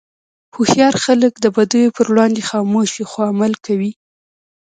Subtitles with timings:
[0.55, 3.91] هوښیار خلک د بدیو پر وړاندې خاموش وي، خو عمل کوي.